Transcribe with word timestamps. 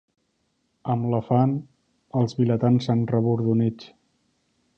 Amb 0.93 1.09
la 1.11 1.19
fam, 1.27 1.53
els 2.23 2.35
vilatans 2.41 2.89
s'han 2.91 3.05
rebordonit. 3.13 3.87